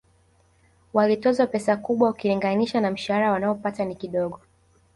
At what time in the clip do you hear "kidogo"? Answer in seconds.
3.95-4.39